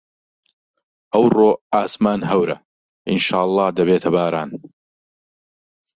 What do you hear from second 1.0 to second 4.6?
ئەوڕۆ ئاسمان هەورە، ئینشاڵڵا دەبێتە باران.